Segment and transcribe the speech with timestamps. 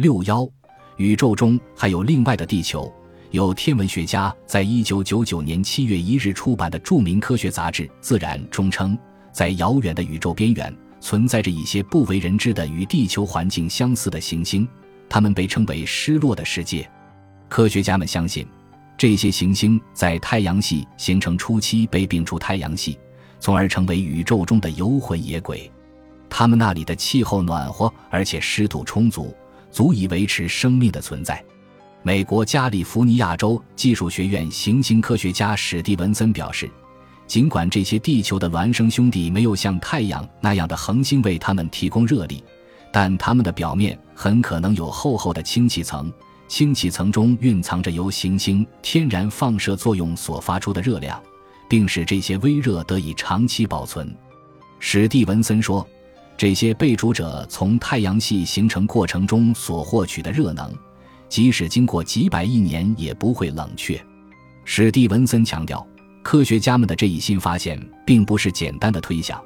[0.00, 0.48] 六幺，
[0.96, 2.90] 宇宙中还有另外的地球。
[3.32, 8.98] 有天文学家在一九九九年七月一日出版的著名科学杂志《自然》中称，
[9.30, 14.66] 在遥远的宇宙边缘存在着一些不为人知的与地球环境相似的行星，
[15.06, 16.90] 它们被称为“失落的世界”。
[17.50, 18.46] 科学家们相信，
[18.96, 22.98] 这些行星在太阳系形成初期被并出太阳系，
[23.38, 25.70] 从而成为宇宙中的游魂野鬼。
[26.30, 29.34] 它们那里的气候暖和，而且湿度充足，
[29.70, 31.42] 足以维持生命的存在。
[32.02, 36.70] 美国加利福尼亚州技术学院行星科学家史蒂文森表示，
[37.26, 42.42] 尽管这些地球的孪生兄弟没有像太阳那样的恒星为它们提供热力，
[42.90, 46.10] 但它们的表面很可能有厚厚的氢气层，
[46.48, 51.22] 氢气层中蕴藏着由行星天然放射作用所发出的热量，
[51.68, 54.12] 并使这些微热得以长期保存。
[54.78, 55.86] 史蒂文森说，
[56.40, 60.74] 这些被逐者从太阳系形成过程中所获取的热能。
[61.28, 64.02] 即使经过几百亿年，也不会冷却。
[64.64, 65.86] 史蒂文森强调，
[66.22, 69.38] 科学家们的这一新发现并不是简单的推想，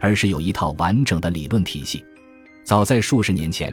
[0.00, 2.04] 而是有一套完整的理论体系。
[2.64, 3.72] 早在数十年前，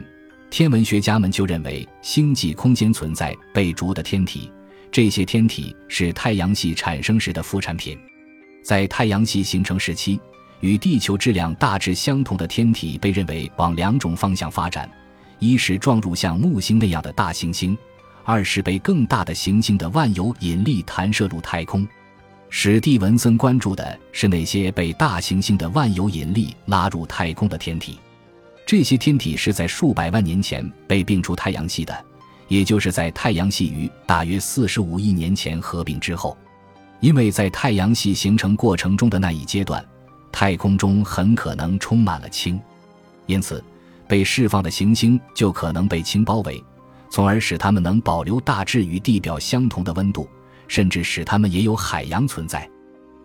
[0.52, 4.52] 天文学家们就认为星际空间存在被逐的天体，
[4.92, 7.98] 这些天体是太阳系产生时的副产品。
[8.64, 10.20] 在太阳系形成时期，
[10.60, 14.90] 与地球质量大致相同的天体被认为往两种方向发展。
[15.40, 17.78] 一是撞入像木星那样的大行星，
[18.24, 21.88] 二是被更大的行星的万有引力弹射入太空。
[22.50, 28.00] 史蒂文森关注的是那些被大行星的万有引力拉入太空的天体。
[28.66, 32.06] 这些天体是在数百万年前被并出太阳系的，
[32.48, 36.38] 也就是在太阳系于大约四十五亿年前合并之后。
[37.00, 39.86] 因为在太阳系形成过程中的那一阶段，
[40.40, 42.62] 太空中很可能充满了氢，
[43.26, 43.64] 因此。
[44.08, 46.64] 被释放的行星就可能被氢包围，
[47.10, 50.30] 从而使它们能保留大致与地表相同的温度，
[50.68, 52.70] 甚至使它们也有海洋存在。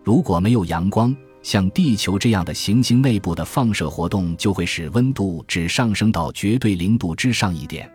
[0.03, 7.87] 如果没有阳光，像地球这样的行星内部的放射活动就会使温度只上升到绝对零度之上一点，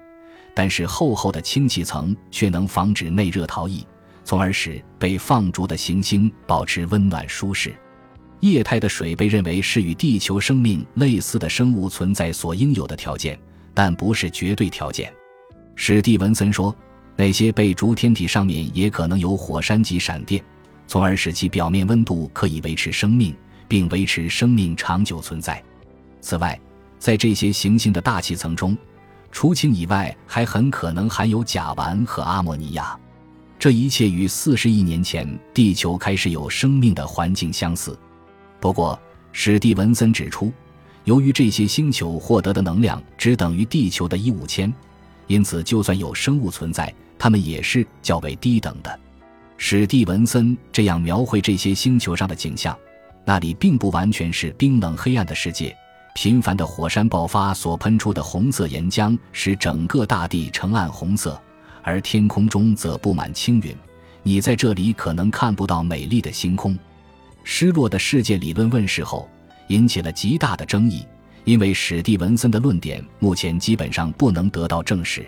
[0.54, 3.84] 但是厚厚的氢气层却能防止内热逃逸，
[4.24, 7.74] 从而使被放逐的行星保持温暖舒适。
[8.40, 13.38] 液态的水被认为是与地球生命类似的生物存在所应有的条件，
[13.74, 15.12] 但不是绝对条件。
[15.74, 16.74] 史蒂文森说，
[17.16, 20.42] 那些被逐天体上面也可能有火山级闪电，
[20.86, 23.34] 从而使其表面温度可以维持生命，
[23.66, 25.62] 并维持生命长久存在。
[26.20, 26.58] 此外，
[26.98, 28.76] 在这些行星的大气层中，
[29.32, 32.98] 除氢以外，还很可能含有甲烷和阿莫尼亚。
[33.58, 37.98] 这一切与四十亿年前地球开始有生命的环境相似。
[38.60, 38.98] 不过，
[39.32, 40.52] 史蒂文森指出，
[41.04, 44.72] 由于这些星球获得的能量只等于地球的一五千，
[45.26, 49.00] 因此就算有生物存在，它们也是较为低等的。
[49.56, 52.76] 史蒂文森这样描绘这些星球上的景象：
[53.24, 55.76] 那里并不完全是冰冷黑暗的世界，
[56.14, 61.40] 频繁的火山爆发所喷出的红色岩浆使整个大地呈暗红色，
[61.82, 63.74] 而天空中则布满青云。
[64.22, 66.76] 你在这里可能看不到美丽的星空。
[67.50, 69.26] 失落的世界理论问世后，
[69.68, 71.06] 引起了极大的争议，
[71.44, 75.26] 因为史蒂文森的论点目前基本上不能得到证实。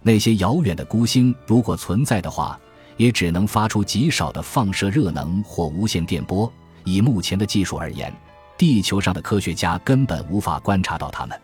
[0.00, 2.58] 那些遥远的孤星如果存在的话，
[2.96, 6.50] 也只能发出极少的放射热能或无线电波。
[6.84, 8.14] 以目前的技术而言，
[8.56, 11.38] 地球上的科学家根本无法观察到它们。